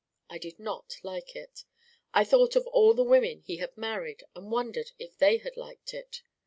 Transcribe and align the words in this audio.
I 0.31 0.39
did 0.39 0.57
not 0.57 0.95
like 1.03 1.35
it. 1.35 1.63
I 2.11 2.23
thought 2.23 2.55
of 2.55 2.65
all 2.65 2.95
the 2.95 3.03
women 3.03 3.41
he 3.41 3.57
had 3.57 3.77
married 3.77 4.23
and 4.33 4.49
wondered 4.51 4.89
if 4.97 5.15
they 5.19 5.37
had 5.37 5.55
liked 5.55 5.93
it. 5.93 6.23